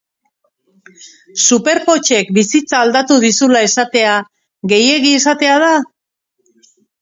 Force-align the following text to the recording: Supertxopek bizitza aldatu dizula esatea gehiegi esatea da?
Supertxopek 1.47 2.31
bizitza 2.37 2.79
aldatu 2.85 3.19
dizula 3.25 3.61
esatea 3.67 4.17
gehiegi 4.73 5.13
esatea 5.19 5.61
da? 5.67 5.71